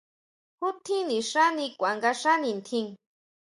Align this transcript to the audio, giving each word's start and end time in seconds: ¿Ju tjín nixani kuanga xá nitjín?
¿Ju 0.59 0.69
tjín 0.83 1.05
nixani 1.09 1.65
kuanga 1.79 2.11
xá 2.21 2.33
nitjín? 2.43 2.85